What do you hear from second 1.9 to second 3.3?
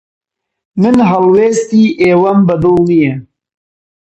ئێوەم بەدڵ نییە.